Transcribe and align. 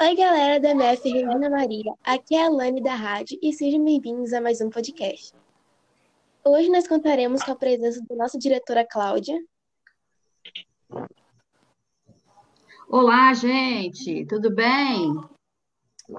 Oi, 0.00 0.14
galera 0.14 0.60
da 0.60 0.70
MF 0.70 1.10
Regina 1.10 1.50
Maria. 1.50 1.92
Aqui 2.04 2.36
é 2.36 2.46
a 2.46 2.48
Lani 2.48 2.80
da 2.80 2.94
rádio 2.94 3.36
e 3.42 3.52
sejam 3.52 3.84
bem-vindos 3.84 4.32
a 4.32 4.40
mais 4.40 4.60
um 4.60 4.70
podcast. 4.70 5.34
Hoje 6.44 6.70
nós 6.70 6.86
contaremos 6.86 7.42
com 7.42 7.50
a 7.50 7.56
presença 7.56 8.00
da 8.08 8.14
nossa 8.14 8.38
diretora 8.38 8.86
Cláudia. 8.88 9.36
Olá, 12.88 13.34
gente, 13.34 14.24
tudo 14.26 14.54
bem? 14.54 15.14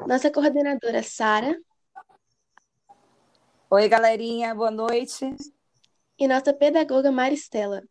Nossa 0.06 0.30
coordenadora 0.30 1.02
Sara. 1.02 1.58
Oi, 3.70 3.88
galerinha, 3.88 4.54
boa 4.54 4.72
noite. 4.72 5.34
E 6.20 6.28
nossa 6.28 6.54
pedagoga 6.54 7.14
Maristela. 7.14 7.82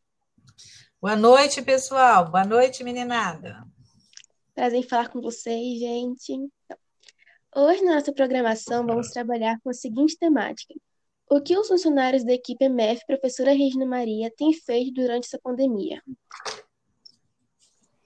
Boa 1.00 1.16
noite, 1.16 1.62
pessoal. 1.62 2.30
Boa 2.30 2.45
noite, 2.45 2.84
meninada. 2.84 3.66
Prazer 4.58 4.80
em 4.80 4.82
falar 4.82 5.08
com 5.08 5.20
vocês, 5.20 5.78
gente. 5.78 6.32
Hoje, 7.54 7.80
na 7.84 7.94
nossa 7.94 8.12
programação, 8.12 8.84
vamos 8.84 9.10
trabalhar 9.10 9.56
com 9.60 9.70
a 9.70 9.72
seguinte 9.72 10.18
temática. 10.18 10.74
O 11.30 11.40
que 11.40 11.56
os 11.56 11.68
funcionários 11.68 12.24
da 12.24 12.32
equipe 12.32 12.64
MF 12.64 13.06
Professora 13.06 13.52
Regina 13.52 13.86
Maria 13.86 14.32
têm 14.36 14.52
feito 14.52 14.94
durante 14.94 15.26
essa 15.26 15.38
pandemia? 15.38 16.02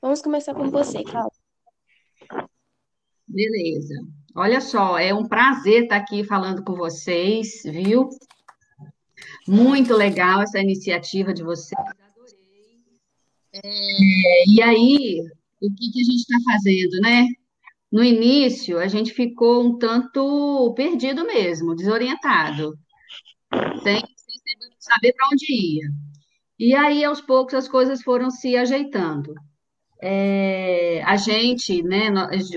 Vamos 0.02 0.20
começar 0.20 0.52
com 0.52 0.68
você, 0.68 1.02
Cláudia. 1.02 1.40
Beleza. 3.26 3.94
Olha 4.36 4.60
só, 4.60 4.98
é 4.98 5.14
um 5.14 5.26
prazer 5.26 5.84
estar 5.84 5.96
aqui 5.96 6.22
falando 6.22 6.62
com 6.62 6.74
vocês, 6.74 7.62
viu? 7.64 8.10
Muito 9.48 9.94
legal 9.94 10.42
essa 10.42 10.58
iniciativa 10.58 11.32
de 11.32 11.42
vocês, 11.42 11.80
adorei. 11.80 12.78
É, 13.54 14.50
e 14.50 14.62
aí, 14.62 15.22
o 15.62 15.74
que, 15.74 15.90
que 15.92 16.00
a 16.00 16.04
gente 16.04 16.20
está 16.20 16.38
fazendo, 16.44 17.00
né? 17.00 17.26
No 17.90 18.02
início, 18.02 18.78
a 18.78 18.88
gente 18.88 19.12
ficou 19.12 19.64
um 19.64 19.78
tanto 19.78 20.72
perdido 20.74 21.26
mesmo, 21.26 21.76
desorientado, 21.76 22.74
sem, 23.82 24.00
sem 24.16 24.44
saber 24.78 25.12
para 25.12 25.28
onde 25.32 25.44
ia. 25.52 25.88
E 26.58 26.74
aí, 26.74 27.04
aos 27.04 27.20
poucos, 27.20 27.54
as 27.54 27.68
coisas 27.68 28.02
foram 28.02 28.30
se 28.30 28.56
ajeitando. 28.56 29.34
É, 30.00 31.02
a 31.04 31.16
gente, 31.16 31.82
né, 31.82 32.08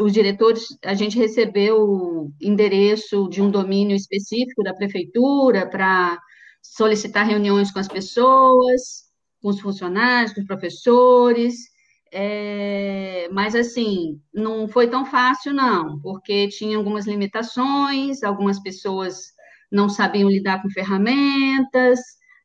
os 0.01 0.11
diretores, 0.11 0.63
a 0.83 0.93
gente 0.93 1.17
recebeu 1.17 1.77
o 1.81 2.33
endereço 2.41 3.27
de 3.29 3.41
um 3.41 3.51
domínio 3.51 3.95
específico 3.95 4.63
da 4.63 4.73
prefeitura 4.73 5.69
para 5.69 6.17
solicitar 6.61 7.27
reuniões 7.27 7.71
com 7.71 7.79
as 7.79 7.87
pessoas, 7.87 9.05
com 9.41 9.49
os 9.49 9.59
funcionários, 9.59 10.33
com 10.33 10.41
os 10.41 10.47
professores, 10.47 11.74
é, 12.17 13.27
mas 13.29 13.53
assim, 13.55 14.21
não 14.33 14.69
foi 14.69 14.89
tão 14.89 15.05
fácil, 15.05 15.53
não, 15.53 15.99
porque 15.99 16.47
tinha 16.47 16.77
algumas 16.77 17.05
limitações, 17.05 18.23
algumas 18.23 18.57
pessoas 18.57 19.33
não 19.69 19.89
sabiam 19.89 20.29
lidar 20.29 20.61
com 20.61 20.69
ferramentas, 20.69 21.99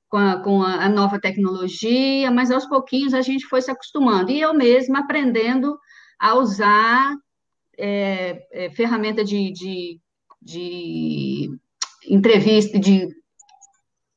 com 0.08 0.16
a, 0.16 0.42
com 0.42 0.60
a 0.60 0.88
nova 0.88 1.20
tecnologia, 1.20 2.32
mas 2.32 2.50
aos 2.50 2.66
pouquinhos 2.66 3.14
a 3.14 3.22
gente 3.22 3.46
foi 3.46 3.62
se 3.62 3.70
acostumando. 3.70 4.32
E 4.32 4.40
eu 4.40 4.52
mesma 4.52 5.00
aprendendo 5.00 5.78
a 6.18 6.34
usar 6.34 7.14
é, 7.78 8.42
é, 8.50 8.70
ferramenta 8.70 9.22
de, 9.22 9.52
de, 9.52 10.00
de 10.42 11.48
entrevista, 12.08 12.76
de 12.76 13.06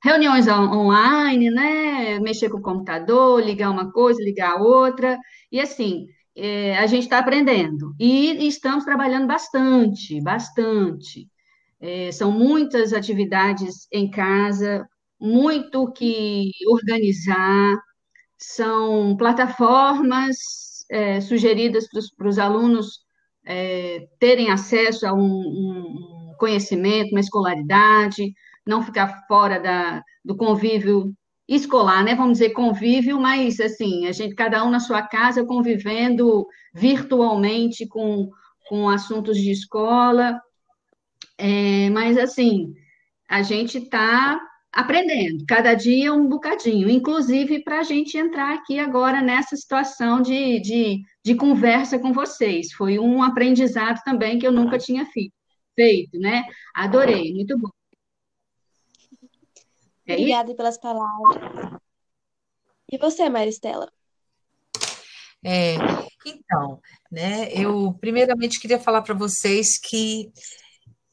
reuniões 0.03 0.47
online, 0.47 1.49
né? 1.49 2.19
Mexer 2.19 2.49
com 2.49 2.57
o 2.57 2.61
computador, 2.61 3.41
ligar 3.41 3.71
uma 3.71 3.91
coisa, 3.91 4.21
ligar 4.21 4.61
outra, 4.61 5.17
e 5.51 5.59
assim, 5.61 6.07
é, 6.35 6.77
a 6.77 6.85
gente 6.87 7.03
está 7.03 7.19
aprendendo. 7.19 7.95
E 7.99 8.47
estamos 8.47 8.83
trabalhando 8.83 9.27
bastante, 9.27 10.21
bastante. 10.21 11.29
É, 11.79 12.11
são 12.11 12.31
muitas 12.31 12.93
atividades 12.93 13.87
em 13.91 14.09
casa, 14.09 14.85
muito 15.19 15.91
que 15.93 16.51
organizar, 16.67 17.77
são 18.37 19.15
plataformas 19.15 20.37
é, 20.91 21.21
sugeridas 21.21 21.85
para 22.17 22.27
os 22.27 22.37
alunos 22.39 23.03
é, 23.45 24.07
terem 24.19 24.51
acesso 24.51 25.07
a 25.07 25.13
um, 25.13 25.21
um 25.21 26.33
conhecimento, 26.37 27.11
uma 27.11 27.19
escolaridade, 27.21 28.33
não 28.65 28.83
ficar 28.83 29.25
fora 29.27 29.59
da, 29.59 30.03
do 30.23 30.35
convívio 30.35 31.13
escolar, 31.47 32.03
né? 32.03 32.15
Vamos 32.15 32.33
dizer 32.33 32.51
convívio, 32.51 33.19
mas 33.19 33.59
assim, 33.59 34.07
a 34.07 34.11
gente, 34.11 34.35
cada 34.35 34.63
um 34.63 34.69
na 34.69 34.79
sua 34.79 35.01
casa, 35.01 35.45
convivendo 35.45 36.45
virtualmente 36.73 37.85
com, 37.87 38.29
com 38.67 38.89
assuntos 38.89 39.37
de 39.37 39.51
escola. 39.51 40.39
É, 41.37 41.89
mas 41.89 42.17
assim, 42.17 42.73
a 43.29 43.41
gente 43.41 43.77
está 43.77 44.39
aprendendo, 44.71 45.45
cada 45.47 45.75
dia 45.75 46.11
um 46.13 46.27
bocadinho, 46.27 46.89
inclusive 46.89 47.63
para 47.63 47.79
a 47.79 47.83
gente 47.83 48.17
entrar 48.17 48.55
aqui 48.55 48.79
agora 48.79 49.21
nessa 49.21 49.55
situação 49.55 50.19
de, 50.19 50.59
de, 50.61 51.01
de 51.23 51.35
conversa 51.35 51.99
com 51.99 52.11
vocês. 52.11 52.71
Foi 52.73 52.97
um 52.97 53.21
aprendizado 53.21 54.01
também 54.03 54.39
que 54.39 54.47
eu 54.47 54.51
nunca 54.51 54.79
tinha 54.79 55.05
feito, 55.75 56.19
né? 56.19 56.43
Adorei, 56.73 57.33
muito 57.33 57.57
bom. 57.57 57.69
É 60.05 60.13
Obrigada 60.13 60.49
isso? 60.49 60.57
pelas 60.57 60.77
palavras. 60.77 61.79
E 62.91 62.97
você, 62.97 63.29
Maristela? 63.29 63.91
É, 65.45 65.75
então, 66.25 66.79
né, 67.11 67.51
eu 67.51 67.93
primeiramente 67.99 68.59
queria 68.59 68.79
falar 68.79 69.01
para 69.01 69.13
vocês 69.13 69.77
que 69.77 70.31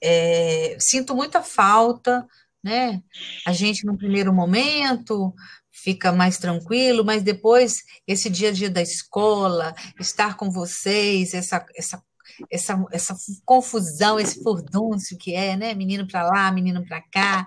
é, 0.01 0.77
sinto 0.79 1.15
muita 1.15 1.43
falta, 1.43 2.27
né? 2.63 3.03
A 3.47 3.53
gente, 3.53 3.85
no 3.85 3.97
primeiro 3.97 4.33
momento, 4.33 5.35
fica 5.73 6.13
mais 6.13 6.39
tranquilo, 6.39 7.05
mas 7.05 7.23
depois, 7.23 7.83
esse 8.07 8.31
dia 8.31 8.51
a 8.51 8.53
dia 8.53 8.71
da 8.71 8.83
escola, 8.83 9.75
estar 9.99 10.37
com 10.37 10.51
vocês, 10.51 11.35
essa, 11.35 11.65
essa, 11.75 12.03
essa, 12.51 12.87
essa 12.93 13.17
confusão, 13.45 14.21
esse 14.21 14.43
furdúncio 14.43 15.19
que 15.19 15.35
é, 15.35 15.57
né? 15.57 15.75
Menino 15.75 16.07
para 16.07 16.23
lá, 16.23 16.53
menino 16.53 16.85
para 16.87 17.03
cá, 17.03 17.47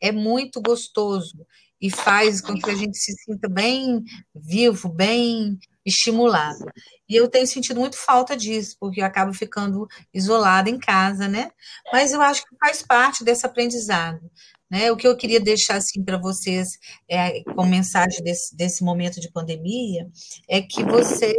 é 0.00 0.12
muito 0.12 0.60
gostoso 0.60 1.46
e 1.80 1.90
faz 1.90 2.40
com 2.40 2.54
que 2.54 2.70
a 2.70 2.74
gente 2.74 2.98
se 2.98 3.12
sinta 3.24 3.48
bem 3.48 4.04
vivo, 4.34 4.88
bem 4.88 5.58
estimulado. 5.84 6.66
E 7.08 7.16
eu 7.16 7.28
tenho 7.28 7.46
sentido 7.46 7.80
muito 7.80 7.96
falta 7.96 8.36
disso, 8.36 8.76
porque 8.78 9.00
eu 9.00 9.06
acabo 9.06 9.32
ficando 9.32 9.88
isolada 10.12 10.68
em 10.68 10.78
casa, 10.78 11.26
né? 11.26 11.50
Mas 11.92 12.12
eu 12.12 12.20
acho 12.20 12.44
que 12.44 12.56
faz 12.58 12.82
parte 12.82 13.24
desse 13.24 13.46
aprendizado. 13.46 14.20
Né? 14.70 14.92
O 14.92 14.96
que 14.96 15.06
eu 15.06 15.16
queria 15.16 15.40
deixar 15.40 15.76
assim 15.76 16.02
para 16.04 16.16
vocês 16.16 16.68
é, 17.08 17.42
com 17.42 17.66
mensagem 17.66 18.22
desse, 18.22 18.56
desse 18.56 18.84
momento 18.84 19.20
de 19.20 19.30
pandemia 19.30 20.06
é 20.48 20.62
que 20.62 20.84
vocês, 20.84 21.34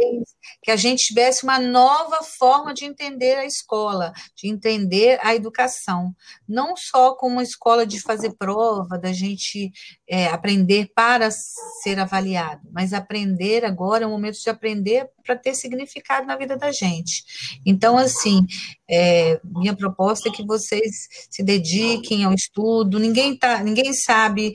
que 0.62 0.70
a 0.70 0.76
gente 0.76 1.06
tivesse 1.06 1.44
uma 1.44 1.58
nova 1.58 2.22
forma 2.22 2.74
de 2.74 2.84
entender 2.84 3.36
a 3.36 3.46
escola, 3.46 4.12
de 4.36 4.48
entender 4.48 5.18
a 5.22 5.34
educação, 5.34 6.14
não 6.46 6.76
só 6.76 7.14
como 7.14 7.36
uma 7.36 7.42
escola 7.42 7.86
de 7.86 8.00
fazer 8.00 8.34
prova, 8.36 8.98
da 8.98 9.12
gente 9.12 9.72
é, 10.06 10.26
aprender 10.26 10.90
para 10.94 11.30
ser 11.30 11.98
avaliado, 11.98 12.68
mas 12.70 12.92
aprender 12.92 13.64
agora 13.64 14.04
é 14.04 14.06
o 14.06 14.10
momento 14.10 14.40
de 14.40 14.50
aprender 14.50 15.08
para 15.24 15.36
ter 15.36 15.54
significado 15.54 16.26
na 16.26 16.36
vida 16.36 16.56
da 16.56 16.72
gente. 16.72 17.24
Então, 17.64 17.96
assim, 17.96 18.44
é, 18.90 19.40
minha 19.44 19.74
proposta 19.74 20.28
é 20.28 20.32
que 20.32 20.44
vocês 20.44 21.08
se 21.30 21.42
dediquem 21.42 22.24
ao 22.24 22.34
estudo. 22.34 22.98
Ninguém 22.98 23.21
tá, 23.36 23.62
ninguém 23.62 23.92
sabe 23.92 24.52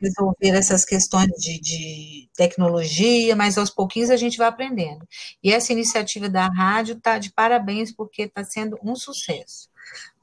resolver 0.00 0.56
essas 0.56 0.84
questões 0.84 1.28
de, 1.38 1.60
de, 1.60 2.30
tecnologia, 2.34 3.36
mas 3.36 3.58
aos 3.58 3.68
pouquinhos 3.68 4.08
a 4.08 4.16
gente 4.16 4.38
vai 4.38 4.48
aprendendo. 4.48 5.06
E 5.42 5.52
essa 5.52 5.72
iniciativa 5.72 6.28
da 6.28 6.46
rádio 6.46 6.96
está 6.96 7.18
de 7.18 7.30
parabéns 7.32 7.94
porque 7.94 8.22
está 8.22 8.42
sendo 8.42 8.78
um 8.82 8.96
sucesso. 8.96 9.68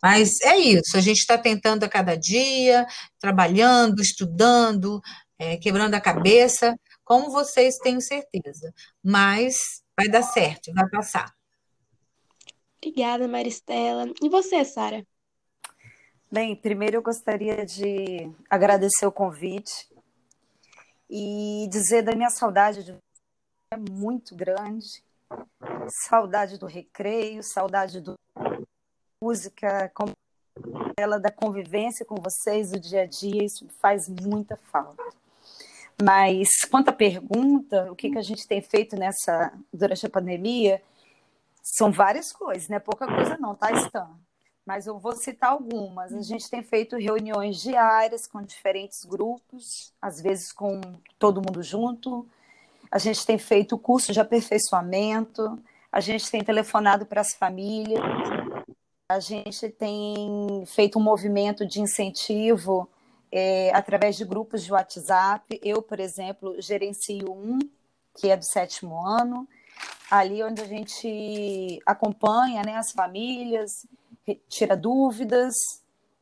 Mas 0.01 0.42
é 0.42 0.57
isso, 0.57 0.98
a 0.98 1.01
gente 1.01 1.19
está 1.19 1.38
tentando 1.38 1.84
a 1.84 1.89
cada 1.89 2.16
dia, 2.16 2.88
trabalhando, 3.19 4.01
estudando, 4.01 5.00
é, 5.38 5.57
quebrando 5.57 5.94
a 5.94 6.01
cabeça, 6.01 6.75
como 7.04 7.30
vocês 7.30 7.78
tenho 7.78 8.01
certeza. 8.01 8.74
Mas 9.04 9.57
vai 9.95 10.07
dar 10.07 10.24
certo, 10.24 10.74
vai 10.74 10.90
passar. 10.90 11.31
Obrigada, 12.78 13.28
Maristela. 13.28 14.12
E 14.22 14.30
você, 14.30 14.63
Sara? 14.63 15.06
Bem, 16.29 16.57
primeiro 16.57 16.97
eu 16.97 17.01
gostaria 17.01 17.65
de 17.65 18.29
agradecer 18.50 19.06
o 19.06 19.12
convite 19.12 19.88
e 21.09 21.69
dizer 21.71 22.01
da 22.01 22.13
minha 22.13 22.29
saudade 22.29 22.83
de 22.83 22.94
é 23.71 23.77
muito 23.77 24.35
grande. 24.35 25.01
Saudade 26.09 26.57
do 26.57 26.65
recreio, 26.65 27.41
saudade 27.41 28.01
do 28.01 28.15
música, 29.24 29.89
ela 31.00 31.18
da 31.18 31.31
convivência 31.31 32.06
com 32.06 32.15
vocês, 32.15 32.71
do 32.71 32.80
dia 32.80 33.03
a 33.03 33.06
dia, 33.06 33.45
isso 33.45 33.65
faz 33.80 34.09
muita 34.09 34.57
falta. 34.69 35.01
Mas 36.01 36.50
quanto 36.69 36.89
à 36.89 36.94
pergunta, 36.94 37.89
o 37.89 37.95
que, 37.95 38.12
que 38.12 38.18
a 38.18 38.21
gente 38.21 38.45
tem 38.45 38.62
feito 38.62 38.97
nessa 38.97 39.53
durante 39.73 40.06
a 40.06 40.09
pandemia, 40.09 40.81
São 41.63 41.89
várias 41.89 42.33
coisas, 42.33 42.68
não 42.68 42.75
é 42.75 42.80
pouca 42.80 43.07
coisa 43.07 43.38
não, 43.38 43.56
tá, 43.56 43.71
Stan? 43.71 44.09
Mas 44.68 44.86
eu 44.86 45.00
vou 45.00 45.16
citar 45.16 45.52
algumas. 45.52 46.14
A 46.14 46.22
gente 46.22 46.50
tem 46.50 46.62
feito 46.62 46.98
reuniões 46.98 47.62
diárias 47.62 48.28
com 48.28 48.42
diferentes 48.42 49.06
grupos, 49.06 49.94
às 50.02 50.19
vezes 50.19 50.52
com 50.52 50.81
todo 51.18 51.42
mundo 51.42 51.64
junto. 51.64 52.28
A 52.92 52.98
gente 52.98 53.25
tem 53.25 53.38
feito 53.38 53.78
curso 53.78 54.12
de 54.12 54.19
aperfeiçoamento, 54.19 55.58
a 55.90 56.02
gente 56.02 56.30
tem 56.30 56.44
telefonado 56.44 57.06
para 57.06 57.22
as 57.22 57.34
famílias, 57.34 58.04
a 59.10 59.22
gente 59.22 59.69
tem 59.69 60.66
feito 60.66 61.00
um 61.00 61.02
movimento 61.02 61.66
de 61.66 61.80
incentivo 61.80 62.90
é, 63.31 63.74
através 63.74 64.18
de 64.18 64.25
grupos 64.25 64.66
de 64.66 64.74
WhatsApp. 64.74 65.62
Eu, 65.64 65.81
por 65.81 65.98
exemplo, 65.98 66.62
gerencio 66.62 67.31
um, 67.31 67.58
que 68.18 68.30
é 68.30 68.36
do 68.36 68.44
sétimo 68.44 69.02
ano, 69.02 69.48
ali 70.12 70.44
onde 70.44 70.62
a 70.62 70.66
gente 70.66 71.80
acompanha 71.86 72.64
né, 72.66 72.75
as 72.75 72.92
famílias, 72.92 73.88
tira 74.47 74.75
dúvidas 74.75 75.53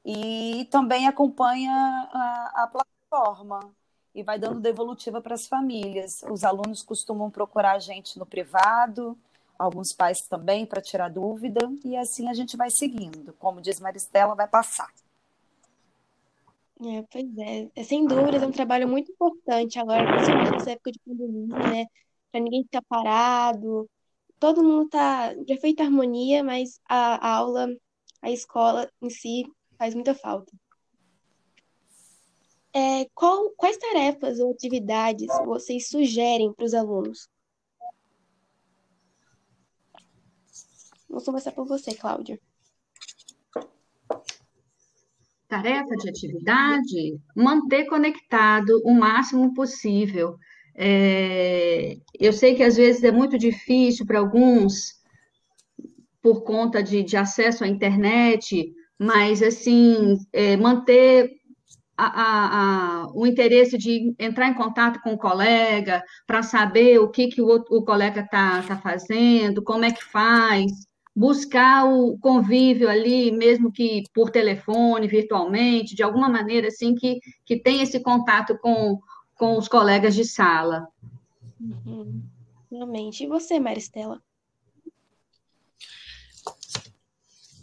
e 0.05 0.67
também 0.71 1.07
acompanha 1.07 1.71
a, 2.11 2.63
a 2.63 2.67
plataforma 2.67 3.71
e 4.13 4.23
vai 4.23 4.39
dando 4.39 4.59
devolutiva 4.59 5.21
para 5.21 5.35
as 5.35 5.47
famílias. 5.47 6.11
Os 6.29 6.43
alunos 6.43 6.81
costumam 6.83 7.29
procurar 7.29 7.73
a 7.73 7.79
gente 7.79 8.17
no 8.17 8.25
privado, 8.25 9.17
alguns 9.57 9.93
pais 9.93 10.19
também 10.29 10.65
para 10.65 10.81
tirar 10.81 11.09
dúvida, 11.09 11.59
e 11.83 11.97
assim 11.97 12.29
a 12.29 12.33
gente 12.33 12.55
vai 12.55 12.69
seguindo. 12.69 13.33
Como 13.39 13.61
diz 13.61 13.79
Maristela, 13.79 14.35
vai 14.35 14.47
passar. 14.47 14.89
É, 16.81 17.03
pois 17.09 17.37
é. 17.37 17.69
é. 17.75 17.83
Sem 17.83 18.05
dúvidas, 18.05 18.43
é 18.43 18.47
um 18.47 18.51
trabalho 18.51 18.87
muito 18.87 19.11
importante 19.11 19.79
agora, 19.79 20.05
principalmente 20.05 20.51
nessa 20.51 20.71
época 20.71 20.91
de 20.91 20.99
pandemia, 20.99 21.57
né? 21.57 21.85
Para 22.31 22.41
ninguém 22.41 22.63
ficar 22.63 22.81
parado. 22.83 23.89
Todo 24.39 24.63
mundo 24.63 24.89
tá 24.89 25.33
de 25.33 25.45
perfeita 25.45 25.83
harmonia, 25.83 26.43
mas 26.43 26.79
a, 26.87 27.15
a 27.15 27.35
aula, 27.37 27.67
a 28.21 28.31
escola 28.31 28.89
em 29.01 29.09
si 29.09 29.45
faz 29.77 29.93
muita 29.93 30.13
falta. 30.13 30.51
É, 32.73 33.05
qual, 33.13 33.51
quais 33.51 33.77
tarefas 33.77 34.39
ou 34.39 34.51
atividades 34.51 35.27
vocês 35.45 35.87
sugerem 35.87 36.53
para 36.53 36.65
os 36.65 36.73
alunos? 36.73 37.29
Vou 41.09 41.21
começar 41.21 41.53
por 41.53 41.65
você, 41.65 41.93
Cláudia. 41.93 42.39
tarefa 45.47 45.95
de 45.95 46.09
atividade, 46.09 47.19
manter 47.35 47.85
conectado 47.85 48.81
o 48.83 48.93
máximo 48.93 49.53
possível. 49.53 50.37
É, 50.75 51.97
eu 52.19 52.33
sei 52.33 52.55
que 52.55 52.63
às 52.63 52.75
vezes 52.75 53.03
é 53.03 53.11
muito 53.11 53.37
difícil 53.37 54.05
para 54.05 54.19
alguns, 54.19 55.01
por 56.25 56.41
conta 56.41 56.81
de, 56.81 57.03
de, 57.03 57.15
acesso 57.15 57.63
à 57.63 57.67
internet, 57.67 58.73
mas 58.97 59.43
assim, 59.43 60.17
é, 60.33 60.57
manter 60.57 61.29
a, 61.95 62.05
a, 62.05 63.03
a, 63.03 63.07
o 63.13 63.27
interesse 63.27 63.77
de 63.77 64.15
entrar 64.17 64.47
em 64.47 64.55
contato 64.55 64.99
com 65.03 65.13
o 65.13 65.19
colega 65.19 66.03
para 66.25 66.41
saber 66.41 66.97
o 66.97 67.09
que, 67.09 67.27
que 67.27 67.43
o, 67.43 67.63
o 67.69 67.85
colega 67.85 68.21
está 68.21 68.63
tá 68.63 68.75
fazendo, 68.75 69.61
como 69.61 69.85
é 69.85 69.91
que 69.91 70.03
faz, 70.03 70.71
buscar 71.15 71.85
o 71.85 72.17
convívio 72.17 72.89
ali, 72.89 73.31
mesmo 73.31 73.71
que 73.71 74.01
por 74.11 74.31
telefone, 74.31 75.07
virtualmente, 75.07 75.95
de 75.95 76.01
alguma 76.01 76.27
maneira 76.27 76.69
assim 76.69 76.95
que, 76.95 77.19
que 77.45 77.55
tenha 77.55 77.83
esse 77.83 77.99
contato 77.99 78.57
com, 78.57 78.99
com 79.35 79.59
os 79.59 79.67
colegas 79.67 80.15
de 80.15 80.25
sala. 80.25 80.87
Uhum. 81.61 82.23
Realmente. 82.71 83.25
E 83.25 83.27
você, 83.27 83.59
Maristela? 83.59 84.19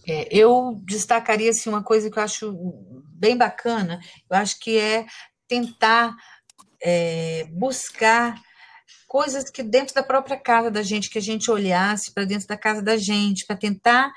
É, 0.07 0.29
eu 0.31 0.81
destacaria 0.85 1.51
assim, 1.51 1.69
uma 1.69 1.83
coisa 1.83 2.11
que 2.11 2.19
eu 2.19 2.23
acho 2.23 2.53
bem 3.09 3.37
bacana, 3.37 4.01
eu 4.29 4.37
acho 4.37 4.59
que 4.59 4.79
é 4.79 5.07
tentar 5.47 6.15
é, 6.83 7.47
buscar 7.51 8.41
coisas 9.07 9.51
que 9.51 9.63
dentro 9.63 9.95
da 9.95 10.03
própria 10.03 10.39
casa 10.39 10.71
da 10.71 10.83
gente, 10.83 11.11
que 11.11 11.19
a 11.19 11.23
gente 11.23 11.51
olhasse 11.51 12.13
para 12.13 12.25
dentro 12.25 12.49
da 12.49 12.57
casa 12.57 12.83
da 12.83 12.97
gente, 12.97 13.47
para 13.47 13.57
tentar 13.57 14.11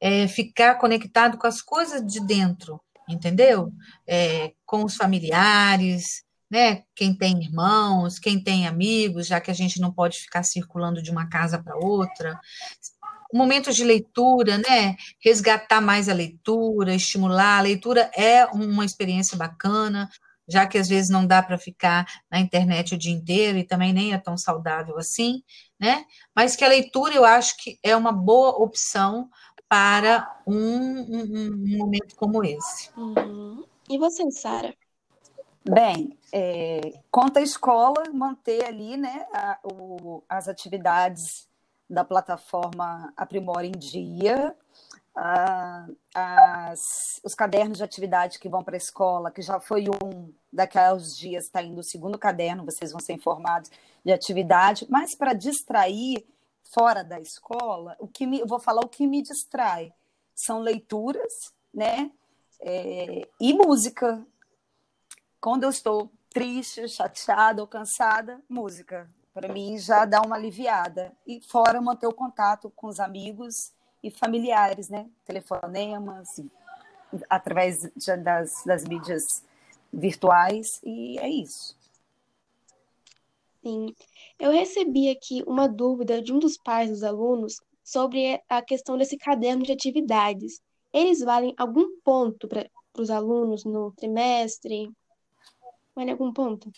é, 0.00 0.26
ficar 0.26 0.76
conectado 0.76 1.36
com 1.36 1.46
as 1.46 1.60
coisas 1.60 2.00
de 2.04 2.20
dentro, 2.26 2.80
entendeu? 3.08 3.70
É, 4.06 4.52
com 4.64 4.82
os 4.82 4.96
familiares, 4.96 6.24
né? 6.50 6.82
Quem 6.94 7.14
tem 7.14 7.38
irmãos, 7.42 8.18
quem 8.18 8.42
tem 8.42 8.66
amigos, 8.66 9.26
já 9.26 9.40
que 9.40 9.50
a 9.50 9.54
gente 9.54 9.80
não 9.80 9.92
pode 9.92 10.18
ficar 10.18 10.42
circulando 10.42 11.02
de 11.02 11.10
uma 11.10 11.28
casa 11.28 11.62
para 11.62 11.76
outra. 11.76 12.40
Momentos 13.32 13.76
de 13.76 13.84
leitura, 13.84 14.58
né? 14.58 14.96
Resgatar 15.22 15.80
mais 15.80 16.08
a 16.08 16.14
leitura, 16.14 16.94
estimular. 16.94 17.58
A 17.58 17.62
leitura 17.62 18.10
é 18.16 18.46
uma 18.46 18.84
experiência 18.84 19.36
bacana 19.36 20.08
já 20.50 20.66
que 20.66 20.76
às 20.76 20.88
vezes 20.88 21.08
não 21.08 21.24
dá 21.24 21.40
para 21.40 21.56
ficar 21.56 22.04
na 22.28 22.40
internet 22.40 22.94
o 22.94 22.98
dia 22.98 23.12
inteiro 23.12 23.56
e 23.56 23.64
também 23.64 23.92
nem 23.92 24.12
é 24.12 24.18
tão 24.18 24.36
saudável 24.36 24.98
assim, 24.98 25.44
né? 25.78 26.04
Mas 26.34 26.56
que 26.56 26.64
a 26.64 26.68
leitura 26.68 27.14
eu 27.14 27.24
acho 27.24 27.56
que 27.56 27.78
é 27.82 27.94
uma 27.94 28.10
boa 28.10 28.50
opção 28.60 29.30
para 29.68 30.42
um, 30.44 30.56
um, 30.56 31.64
um 31.64 31.78
momento 31.78 32.16
como 32.16 32.44
esse. 32.44 32.90
Uhum. 32.96 33.64
E 33.88 33.96
você, 33.96 34.28
Sara? 34.32 34.74
Bem, 35.64 36.18
é, 36.32 36.80
conta 37.10 37.38
a 37.38 37.42
escola 37.42 38.10
manter 38.12 38.64
ali 38.64 38.96
né, 38.96 39.26
a, 39.32 39.58
o, 39.62 40.22
as 40.28 40.48
atividades 40.48 41.48
da 41.90 42.04
plataforma 42.04 43.12
Aprimora 43.16 43.66
em 43.66 43.72
Dia, 43.72 44.56
as, 46.14 47.20
os 47.24 47.34
cadernos 47.34 47.78
de 47.78 47.84
atividade 47.84 48.38
que 48.38 48.48
vão 48.48 48.62
para 48.62 48.76
a 48.76 48.78
escola, 48.78 49.30
que 49.30 49.42
já 49.42 49.58
foi 49.58 49.86
um, 49.88 50.32
uns 50.94 51.18
dias 51.18 51.44
está 51.44 51.60
indo 51.60 51.80
o 51.80 51.84
segundo 51.84 52.16
caderno, 52.16 52.64
vocês 52.64 52.92
vão 52.92 53.00
ser 53.00 53.14
informados 53.14 53.70
de 54.04 54.12
atividade, 54.12 54.86
mas 54.88 55.16
para 55.16 55.32
distrair 55.32 56.24
fora 56.72 57.02
da 57.02 57.20
escola, 57.20 57.96
o 57.98 58.06
que 58.06 58.24
me, 58.24 58.38
eu 58.38 58.46
vou 58.46 58.60
falar 58.60 58.82
o 58.82 58.88
que 58.88 59.06
me 59.06 59.20
distrai 59.20 59.92
são 60.32 60.60
leituras, 60.60 61.52
né, 61.74 62.10
é, 62.60 63.28
e 63.40 63.52
música. 63.52 64.24
Quando 65.40 65.64
eu 65.64 65.70
estou 65.70 66.10
triste, 66.30 66.86
chateada 66.88 67.60
ou 67.60 67.66
cansada, 67.66 68.40
música. 68.48 69.10
Para 69.32 69.52
mim 69.52 69.78
já 69.78 70.04
dá 70.04 70.20
uma 70.20 70.36
aliviada. 70.36 71.12
E 71.26 71.40
fora 71.40 71.80
manter 71.80 72.06
o 72.06 72.12
contato 72.12 72.70
com 72.74 72.88
os 72.88 72.98
amigos 72.98 73.72
e 74.02 74.10
familiares, 74.10 74.88
né? 74.88 75.08
Telefonemas, 75.24 76.40
através 77.28 77.90
das, 78.22 78.64
das 78.64 78.84
mídias 78.84 79.44
virtuais, 79.92 80.80
e 80.84 81.18
é 81.18 81.28
isso. 81.28 81.76
Sim. 83.62 83.94
Eu 84.38 84.50
recebi 84.50 85.10
aqui 85.10 85.42
uma 85.46 85.68
dúvida 85.68 86.22
de 86.22 86.32
um 86.32 86.38
dos 86.38 86.56
pais 86.56 86.90
dos 86.90 87.02
alunos 87.02 87.60
sobre 87.84 88.40
a 88.48 88.62
questão 88.62 88.96
desse 88.96 89.18
caderno 89.18 89.64
de 89.64 89.72
atividades. 89.72 90.60
Eles 90.92 91.20
valem 91.20 91.54
algum 91.58 92.00
ponto 92.02 92.48
para 92.48 92.68
os 92.96 93.10
alunos 93.10 93.64
no 93.64 93.92
trimestre? 93.92 94.90
Vale 95.94 96.10
algum 96.10 96.32
ponto? 96.32 96.70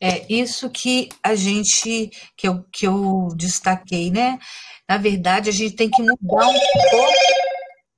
É 0.00 0.30
isso 0.32 0.68
que 0.70 1.08
a 1.22 1.34
gente, 1.34 2.10
que 2.36 2.46
eu, 2.46 2.64
que 2.72 2.86
eu 2.86 3.28
destaquei, 3.36 4.10
né? 4.10 4.38
Na 4.88 4.98
verdade, 4.98 5.48
a 5.50 5.52
gente 5.52 5.74
tem 5.74 5.90
que 5.90 6.02
mudar 6.02 6.46
um 6.46 6.52
pouco 6.52 7.14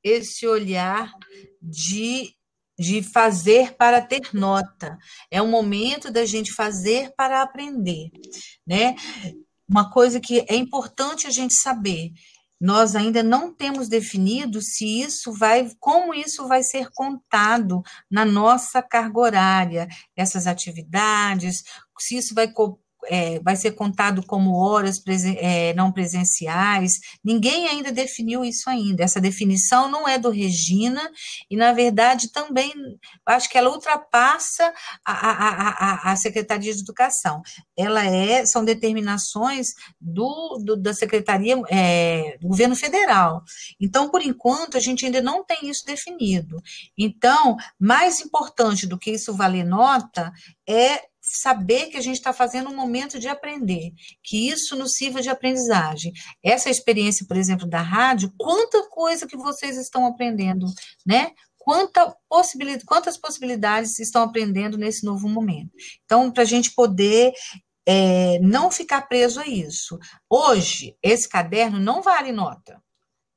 esse 0.02 0.46
olhar 0.46 1.12
de, 1.60 2.32
de 2.78 3.02
fazer 3.02 3.74
para 3.74 4.00
ter 4.00 4.20
nota. 4.32 4.96
É 5.30 5.42
o 5.42 5.48
momento 5.48 6.10
da 6.10 6.24
gente 6.24 6.54
fazer 6.54 7.12
para 7.16 7.42
aprender, 7.42 8.10
né? 8.66 8.94
Uma 9.68 9.90
coisa 9.90 10.20
que 10.20 10.44
é 10.48 10.54
importante 10.54 11.26
a 11.26 11.30
gente 11.30 11.54
saber 11.54 12.12
nós 12.60 12.96
ainda 12.96 13.22
não 13.22 13.54
temos 13.54 13.88
definido 13.88 14.60
se 14.60 15.00
isso 15.00 15.32
vai, 15.32 15.70
como 15.78 16.12
isso 16.12 16.48
vai 16.48 16.62
ser 16.62 16.88
contado 16.94 17.82
na 18.10 18.24
nossa 18.24 18.82
carga 18.82 19.20
horária, 19.20 19.88
essas 20.16 20.46
atividades, 20.46 21.62
se 21.98 22.16
isso 22.16 22.34
vai 22.34 22.52
é, 23.06 23.38
vai 23.40 23.56
ser 23.56 23.72
contado 23.72 24.24
como 24.26 24.54
horas 24.54 24.98
presen 24.98 25.36
é, 25.38 25.72
não 25.74 25.92
presenciais. 25.92 26.98
Ninguém 27.24 27.68
ainda 27.68 27.92
definiu 27.92 28.44
isso 28.44 28.68
ainda. 28.68 29.02
Essa 29.02 29.20
definição 29.20 29.88
não 29.88 30.08
é 30.08 30.18
do 30.18 30.30
Regina, 30.30 31.08
e, 31.50 31.56
na 31.56 31.72
verdade, 31.72 32.32
também 32.32 32.72
acho 33.26 33.48
que 33.48 33.56
ela 33.56 33.70
ultrapassa 33.70 34.72
a, 35.04 35.12
a, 35.12 35.68
a, 35.68 36.12
a 36.12 36.16
Secretaria 36.16 36.72
de 36.72 36.80
Educação. 36.80 37.42
Ela 37.76 38.04
é, 38.04 38.44
são 38.46 38.64
determinações 38.64 39.68
do, 40.00 40.58
do 40.64 40.76
da 40.76 40.94
Secretaria 40.94 41.60
é, 41.68 42.36
do 42.40 42.48
Governo 42.48 42.76
Federal. 42.76 43.42
Então, 43.80 44.10
por 44.10 44.22
enquanto, 44.22 44.76
a 44.76 44.80
gente 44.80 45.04
ainda 45.04 45.20
não 45.20 45.44
tem 45.44 45.68
isso 45.68 45.84
definido. 45.84 46.60
Então, 46.96 47.56
mais 47.78 48.20
importante 48.20 48.86
do 48.86 48.98
que 48.98 49.10
isso 49.10 49.34
valer 49.34 49.64
nota 49.64 50.32
é 50.68 51.02
saber 51.36 51.86
que 51.86 51.96
a 51.96 52.00
gente 52.00 52.16
está 52.16 52.32
fazendo 52.32 52.70
um 52.70 52.76
momento 52.76 53.18
de 53.18 53.28
aprender, 53.28 53.92
que 54.22 54.48
isso 54.48 54.76
nos 54.76 54.94
sirva 54.94 55.20
de 55.20 55.28
aprendizagem. 55.28 56.12
Essa 56.42 56.70
experiência, 56.70 57.26
por 57.26 57.36
exemplo, 57.36 57.68
da 57.68 57.80
rádio, 57.80 58.32
quanta 58.38 58.88
coisa 58.88 59.26
que 59.26 59.36
vocês 59.36 59.76
estão 59.76 60.06
aprendendo, 60.06 60.66
né? 61.06 61.32
Quanta 61.58 62.16
possibilidade, 62.28 62.84
quantas 62.84 63.18
possibilidades 63.18 63.98
estão 63.98 64.22
aprendendo 64.22 64.78
nesse 64.78 65.04
novo 65.04 65.28
momento. 65.28 65.70
Então, 66.04 66.30
para 66.30 66.42
a 66.42 66.46
gente 66.46 66.74
poder 66.74 67.32
é, 67.86 68.38
não 68.40 68.70
ficar 68.70 69.02
preso 69.02 69.40
a 69.40 69.46
isso. 69.46 69.98
Hoje, 70.28 70.94
esse 71.02 71.28
caderno 71.28 71.78
não 71.78 72.02
vale 72.02 72.32
nota. 72.32 72.82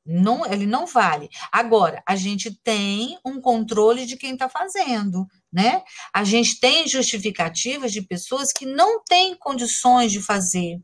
Não, 0.05 0.45
ele 0.45 0.65
não 0.65 0.87
vale. 0.87 1.29
Agora, 1.51 2.01
a 2.07 2.15
gente 2.15 2.51
tem 2.63 3.17
um 3.23 3.39
controle 3.39 4.05
de 4.05 4.17
quem 4.17 4.33
está 4.33 4.49
fazendo, 4.49 5.27
né? 5.51 5.83
A 6.13 6.23
gente 6.23 6.59
tem 6.59 6.87
justificativas 6.87 7.91
de 7.91 8.01
pessoas 8.01 8.51
que 8.51 8.65
não 8.65 9.03
têm 9.03 9.35
condições 9.35 10.11
de 10.11 10.19
fazer. 10.19 10.79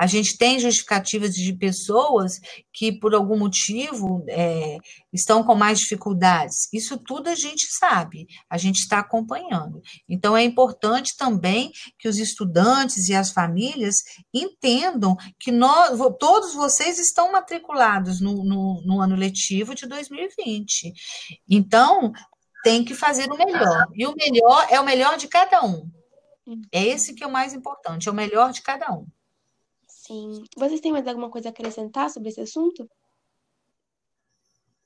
A 0.00 0.06
gente 0.06 0.38
tem 0.38 0.58
justificativas 0.58 1.34
de 1.34 1.52
pessoas 1.52 2.40
que, 2.72 2.90
por 2.90 3.14
algum 3.14 3.38
motivo, 3.38 4.24
é, 4.30 4.78
estão 5.12 5.44
com 5.44 5.54
mais 5.54 5.78
dificuldades. 5.78 6.72
Isso 6.72 6.96
tudo 6.96 7.28
a 7.28 7.34
gente 7.34 7.66
sabe, 7.70 8.26
a 8.48 8.56
gente 8.56 8.78
está 8.78 9.00
acompanhando. 9.00 9.82
Então, 10.08 10.34
é 10.34 10.42
importante 10.42 11.14
também 11.18 11.70
que 11.98 12.08
os 12.08 12.16
estudantes 12.16 13.10
e 13.10 13.14
as 13.14 13.30
famílias 13.30 13.96
entendam 14.32 15.14
que 15.38 15.52
nós, 15.52 15.98
todos 16.18 16.54
vocês 16.54 16.98
estão 16.98 17.30
matriculados 17.30 18.22
no, 18.22 18.42
no, 18.42 18.82
no 18.86 19.02
ano 19.02 19.14
letivo 19.14 19.74
de 19.74 19.86
2020. 19.86 20.94
Então, 21.46 22.10
tem 22.64 22.82
que 22.82 22.94
fazer 22.94 23.30
o 23.30 23.36
melhor. 23.36 23.86
E 23.94 24.06
o 24.06 24.14
melhor 24.16 24.66
é 24.70 24.80
o 24.80 24.84
melhor 24.84 25.18
de 25.18 25.28
cada 25.28 25.62
um. 25.62 25.86
É 26.72 26.82
esse 26.82 27.14
que 27.14 27.22
é 27.22 27.26
o 27.26 27.30
mais 27.30 27.52
importante, 27.52 28.08
é 28.08 28.10
o 28.10 28.14
melhor 28.14 28.50
de 28.50 28.62
cada 28.62 28.90
um. 28.94 29.04
Vocês 30.56 30.80
têm 30.80 30.92
mais 30.92 31.06
alguma 31.06 31.30
coisa 31.30 31.48
a 31.48 31.50
acrescentar 31.50 32.10
sobre 32.10 32.30
esse 32.30 32.40
assunto? 32.40 32.88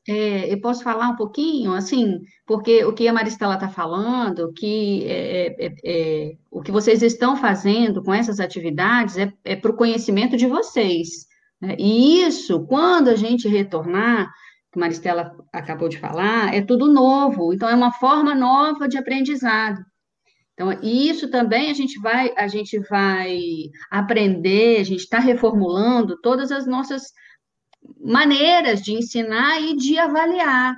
É, 0.07 0.53
eu 0.53 0.61
posso 0.61 0.83
falar 0.83 1.09
um 1.09 1.17
pouquinho, 1.17 1.73
assim, 1.73 2.21
porque 2.47 2.85
o 2.85 2.93
que 2.93 3.09
a 3.09 3.13
Maristela 3.13 3.55
está 3.55 3.71
falando, 3.71 4.53
que 4.53 5.03
é, 5.07 5.67
é, 5.67 5.75
é, 5.83 6.37
o 6.51 6.61
que 6.61 6.71
vocês 6.71 7.03
estão 7.03 7.37
fazendo 7.37 8.03
com 8.03 8.13
essas 8.13 8.39
atividades 8.39 9.17
é, 9.17 9.33
é 9.45 9.57
para 9.57 9.71
o 9.71 9.77
conhecimento 9.77 10.37
de 10.37 10.47
vocês. 10.47 11.27
Né? 11.59 11.75
E 11.79 12.21
isso, 12.23 12.67
quando 12.67 13.09
a 13.09 13.17
gente 13.17 13.49
retornar, 13.49 14.31
que 14.71 14.79
a 14.79 14.81
Maristela 14.81 15.35
acabou 15.51 15.89
de 15.89 15.99
falar, 15.99 16.55
é 16.55 16.61
tudo 16.61 16.93
novo, 16.93 17.55
então 17.55 17.69
é 17.69 17.75
uma 17.75 17.93
forma 17.93 18.35
nova 18.35 18.87
de 18.87 18.99
aprendizado. 18.99 19.83
Então, 20.55 20.73
isso 20.83 21.29
também 21.29 21.71
a 21.71 21.75
gente 21.75 21.99
vai, 22.01 22.33
a 22.37 22.47
gente 22.47 22.79
vai 22.89 23.41
aprender, 23.91 24.81
a 24.81 24.85
gente 24.85 25.01
está 25.01 25.19
reformulando 25.19 26.21
todas 26.21 26.53
as 26.53 26.65
nossas 26.65 27.13
maneiras 28.01 28.81
de 28.81 28.93
ensinar 28.93 29.61
e 29.61 29.77
de 29.77 29.99
avaliar. 29.99 30.77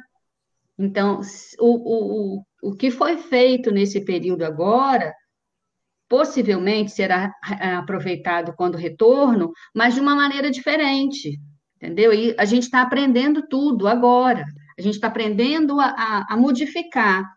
Então, 0.78 1.20
o, 1.58 2.38
o, 2.38 2.42
o 2.62 2.74
que 2.74 2.90
foi 2.90 3.18
feito 3.18 3.70
nesse 3.70 4.00
período 4.02 4.44
agora, 4.44 5.14
possivelmente 6.08 6.92
será 6.92 7.32
aproveitado 7.78 8.54
quando 8.56 8.78
retorno, 8.78 9.52
mas 9.74 9.94
de 9.94 10.00
uma 10.00 10.14
maneira 10.14 10.50
diferente, 10.50 11.38
entendeu? 11.76 12.14
E 12.14 12.34
a 12.38 12.44
gente 12.44 12.62
está 12.62 12.80
aprendendo 12.80 13.46
tudo 13.48 13.88
agora, 13.88 14.44
a 14.78 14.82
gente 14.82 14.94
está 14.94 15.08
aprendendo 15.08 15.78
a, 15.80 15.86
a, 15.86 16.34
a 16.34 16.36
modificar 16.36 17.35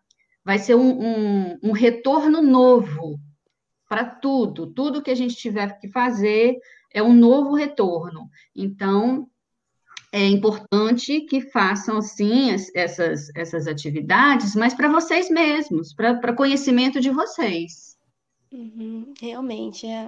vai 0.50 0.58
ser 0.58 0.74
um, 0.74 1.00
um, 1.00 1.60
um 1.62 1.72
retorno 1.72 2.41
novo 2.41 3.20
para 3.88 4.03
tudo. 4.03 4.65
Tudo 4.74 5.00
que 5.00 5.12
a 5.12 5.15
gente 5.15 5.36
tiver 5.36 5.79
que 5.79 5.88
fazer 5.88 6.58
é 6.91 7.03
um 7.03 7.13
novo 7.13 7.53
retorno. 7.53 8.27
Então, 8.56 9.29
é 10.12 10.25
importante 10.25 11.22
que 11.22 11.39
façam, 11.39 12.01
sim, 12.01 12.50
essas, 12.74 13.29
essas 13.36 13.68
atividades, 13.68 14.56
mas 14.56 14.74
para 14.74 14.89
vocês 14.89 15.29
mesmos, 15.29 15.94
para 15.94 16.34
conhecimento 16.34 17.00
de 17.00 17.12
vocês. 17.12 17.96
Uhum, 18.51 19.13
realmente, 19.22 19.86
é. 19.86 20.08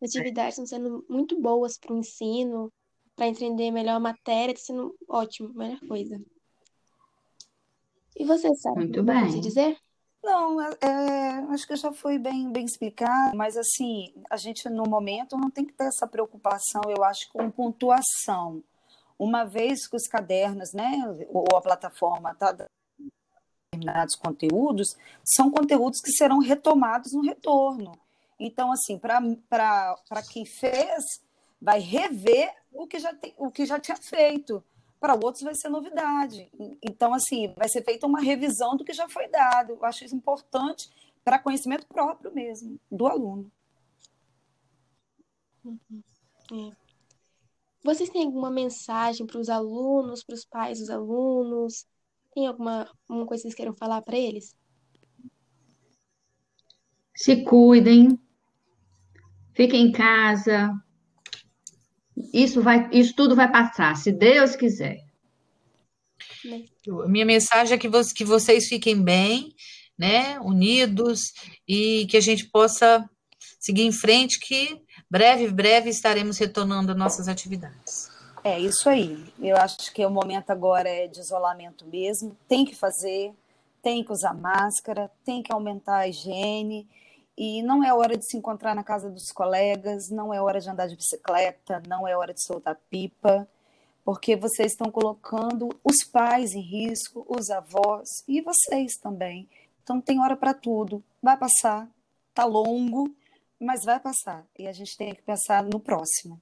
as 0.00 0.08
atividades 0.08 0.54
estão 0.54 0.64
sendo 0.64 1.04
muito 1.06 1.38
boas 1.38 1.76
para 1.76 1.92
o 1.92 1.98
ensino, 1.98 2.72
para 3.14 3.28
entender 3.28 3.70
melhor 3.70 3.96
a 3.96 4.00
matéria, 4.00 4.54
está 4.54 4.72
sendo 4.72 4.96
ótimo, 5.06 5.52
melhor 5.52 5.80
coisa. 5.86 6.18
E 8.16 8.24
você 8.24 8.54
sabe 8.56 8.80
Muito 8.80 9.02
bem. 9.02 9.30
se 9.30 9.40
dizer? 9.40 9.76
Não, 10.22 10.60
é, 10.60 10.70
é, 10.80 11.30
acho 11.50 11.66
que 11.66 11.74
já 11.74 11.92
foi 11.92 12.16
bem, 12.16 12.52
bem 12.52 12.64
explicado, 12.64 13.36
mas 13.36 13.56
assim, 13.56 14.14
a 14.30 14.36
gente 14.36 14.68
no 14.68 14.84
momento 14.84 15.36
não 15.36 15.50
tem 15.50 15.64
que 15.64 15.72
ter 15.72 15.84
essa 15.84 16.06
preocupação, 16.06 16.82
eu 16.88 17.02
acho, 17.02 17.28
com 17.32 17.50
pontuação. 17.50 18.62
Uma 19.18 19.44
vez 19.44 19.88
que 19.88 19.96
os 19.96 20.06
cadernos, 20.06 20.72
né, 20.72 20.92
ou 21.28 21.44
a 21.56 21.60
plataforma 21.60 22.30
está 22.30 22.56
determinados 23.72 24.14
conteúdos, 24.14 24.96
são 25.24 25.50
conteúdos 25.50 26.00
que 26.00 26.12
serão 26.12 26.38
retomados 26.38 27.12
no 27.12 27.22
retorno. 27.22 27.92
Então, 28.38 28.70
assim, 28.72 28.98
para 28.98 30.22
quem 30.30 30.46
fez, 30.46 31.04
vai 31.60 31.80
rever 31.80 32.52
o 32.72 32.86
que 32.86 32.98
já, 32.98 33.12
tem, 33.14 33.34
o 33.38 33.50
que 33.50 33.66
já 33.66 33.78
tinha 33.78 33.96
feito 33.96 34.62
para 35.02 35.14
outros 35.14 35.42
vai 35.42 35.52
ser 35.56 35.68
novidade. 35.68 36.48
Então, 36.80 37.12
assim, 37.12 37.52
vai 37.56 37.68
ser 37.68 37.84
feita 37.84 38.06
uma 38.06 38.20
revisão 38.20 38.76
do 38.76 38.84
que 38.84 38.92
já 38.92 39.08
foi 39.08 39.26
dado. 39.26 39.72
Eu 39.72 39.84
acho 39.84 40.04
isso 40.04 40.14
importante 40.14 40.88
para 41.24 41.40
conhecimento 41.40 41.88
próprio 41.88 42.32
mesmo, 42.32 42.78
do 42.88 43.08
aluno. 43.08 43.50
Uhum. 45.64 46.02
É. 46.52 46.76
Vocês 47.82 48.10
têm 48.10 48.26
alguma 48.26 48.48
mensagem 48.48 49.26
para 49.26 49.40
os 49.40 49.48
alunos, 49.48 50.22
para 50.22 50.36
os 50.36 50.44
pais 50.44 50.78
dos 50.78 50.88
alunos? 50.88 51.84
Tem 52.32 52.46
alguma, 52.46 52.88
alguma 53.08 53.26
coisa 53.26 53.42
que 53.42 53.48
vocês 53.48 53.56
queiram 53.56 53.74
falar 53.74 54.02
para 54.02 54.16
eles? 54.16 54.56
Se 57.12 57.42
cuidem, 57.42 58.16
fiquem 59.52 59.88
em 59.88 59.92
casa, 59.92 60.72
isso 62.32 62.62
vai, 62.62 62.88
isso 62.92 63.14
tudo 63.14 63.36
vai 63.36 63.50
passar, 63.50 63.96
se 63.96 64.10
Deus 64.10 64.56
quiser. 64.56 65.04
Minha 67.06 67.26
mensagem 67.26 67.74
é 67.74 67.78
que, 67.78 67.88
você, 67.88 68.14
que 68.14 68.24
vocês 68.24 68.66
fiquem 68.68 69.00
bem, 69.00 69.54
né, 69.98 70.40
unidos 70.40 71.32
e 71.68 72.06
que 72.06 72.16
a 72.16 72.20
gente 72.20 72.46
possa 72.46 73.08
seguir 73.60 73.82
em 73.82 73.92
frente, 73.92 74.40
que 74.40 74.80
breve, 75.08 75.48
breve 75.48 75.90
estaremos 75.90 76.38
retornando 76.38 76.92
às 76.92 76.98
nossas 76.98 77.28
atividades. 77.28 78.10
É 78.42 78.58
isso 78.58 78.88
aí. 78.88 79.24
Eu 79.40 79.56
acho 79.56 79.92
que 79.92 80.04
o 80.04 80.10
momento 80.10 80.50
agora 80.50 80.88
é 80.88 81.06
de 81.06 81.20
isolamento 81.20 81.86
mesmo. 81.86 82.36
Tem 82.48 82.64
que 82.64 82.74
fazer, 82.74 83.32
tem 83.80 84.02
que 84.02 84.10
usar 84.10 84.34
máscara, 84.34 85.10
tem 85.24 85.42
que 85.42 85.52
aumentar 85.52 85.98
a 85.98 86.08
higiene 86.08 86.88
e 87.36 87.62
não 87.62 87.82
é 87.82 87.92
hora 87.92 88.16
de 88.16 88.24
se 88.24 88.36
encontrar 88.36 88.74
na 88.74 88.84
casa 88.84 89.10
dos 89.10 89.30
colegas, 89.32 90.10
não 90.10 90.32
é 90.32 90.40
hora 90.40 90.60
de 90.60 90.68
andar 90.68 90.86
de 90.86 90.96
bicicleta, 90.96 91.82
não 91.86 92.06
é 92.06 92.16
hora 92.16 92.34
de 92.34 92.42
soltar 92.42 92.78
pipa, 92.90 93.48
porque 94.04 94.36
vocês 94.36 94.72
estão 94.72 94.90
colocando 94.90 95.68
os 95.84 96.04
pais 96.04 96.52
em 96.52 96.60
risco, 96.60 97.24
os 97.28 97.50
avós 97.50 98.08
e 98.28 98.40
vocês 98.40 98.96
também. 98.96 99.48
Então 99.82 100.00
tem 100.00 100.20
hora 100.20 100.36
para 100.36 100.54
tudo. 100.54 101.02
Vai 101.22 101.36
passar, 101.36 101.88
tá 102.34 102.44
longo, 102.44 103.14
mas 103.58 103.84
vai 103.84 103.98
passar. 103.98 104.44
E 104.58 104.66
a 104.66 104.72
gente 104.72 104.96
tem 104.96 105.14
que 105.14 105.22
pensar 105.22 105.62
no 105.62 105.80
próximo. 105.80 106.40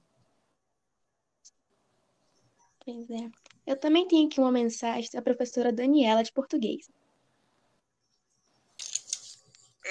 Pois 2.83 3.09
é. 3.09 3.29
Eu 3.65 3.77
também 3.77 4.07
tenho 4.07 4.27
aqui 4.27 4.39
uma 4.39 4.51
mensagem 4.51 5.09
da 5.13 5.21
professora 5.21 5.71
Daniela 5.71 6.23
de 6.23 6.31
português. 6.31 6.89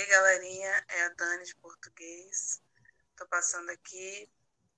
Ei, 0.01 0.07
galerinha, 0.07 0.85
é 0.89 1.03
a 1.03 1.09
Dani 1.11 1.45
de 1.45 1.55
português. 1.57 2.63
Estou 3.11 3.29
passando 3.29 3.69
aqui 3.69 4.31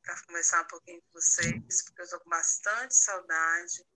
para 0.02 0.20
conversar 0.26 0.62
um 0.62 0.66
pouquinho 0.66 1.00
com 1.00 1.20
vocês, 1.20 1.84
porque 1.84 2.00
eu 2.00 2.04
estou 2.04 2.18
com 2.18 2.28
bastante 2.28 2.92
saudade. 2.96 3.86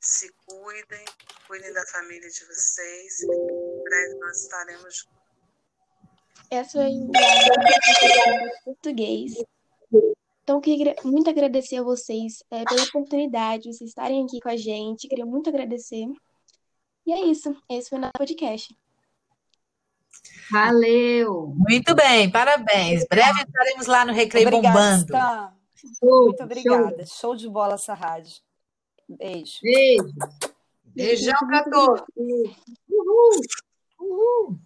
Se 0.00 0.32
cuidem, 0.46 1.04
cuidem 1.46 1.74
da 1.74 1.86
família 1.88 2.26
de 2.26 2.46
vocês. 2.46 3.20
Em 3.20 3.82
breve 3.82 4.14
nós 4.14 4.44
estaremos 4.44 4.96
juntos. 4.96 5.20
Essa 6.50 6.78
é 6.78 6.86
a 6.86 8.64
português. 8.64 9.34
Então, 10.42 10.56
eu 10.56 10.60
queria 10.62 10.96
muito 11.04 11.28
agradecer 11.28 11.76
a 11.76 11.82
vocês 11.82 12.42
é, 12.50 12.64
pela 12.64 12.84
oportunidade 12.84 13.64
de 13.64 13.74
vocês 13.74 13.90
estarem 13.90 14.24
aqui 14.24 14.40
com 14.40 14.48
a 14.48 14.56
gente. 14.56 15.06
Queria 15.06 15.26
muito 15.26 15.50
agradecer. 15.50 16.06
E 17.04 17.12
é 17.12 17.26
isso. 17.26 17.54
Esse 17.68 17.90
foi 17.90 17.98
o 17.98 18.00
nosso 18.00 18.14
podcast. 18.16 18.74
Valeu! 20.50 21.54
Muito 21.56 21.94
bem, 21.94 22.30
parabéns. 22.30 23.04
Breve 23.08 23.42
estaremos 23.42 23.86
lá 23.86 24.04
no 24.04 24.12
Recreio 24.12 24.48
obrigada, 24.48 24.78
bombando. 24.78 25.04
Stan. 25.04 25.52
Muito 26.02 26.42
obrigada. 26.42 27.06
Show. 27.06 27.16
show 27.20 27.36
de 27.36 27.48
bola 27.48 27.74
essa 27.74 27.94
rádio. 27.94 28.36
Beijo. 29.08 29.58
Beijo. 29.62 30.14
Beijão 30.94 31.38
para 31.46 31.64
todos. 31.64 32.02
Uhul! 32.16 33.40
Uhul! 33.98 34.58